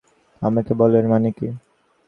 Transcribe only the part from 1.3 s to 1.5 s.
কি!